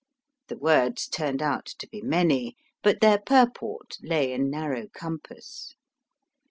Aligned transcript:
The 0.47 0.57
words 0.57 1.07
turned 1.07 1.43
out 1.43 1.67
to 1.77 1.87
be 1.87 2.01
many, 2.01 2.55
but 2.81 3.01
their 3.01 3.19
purport 3.19 3.97
lay 4.01 4.33
in 4.33 4.49
narrow 4.49 4.87
compass. 4.87 5.75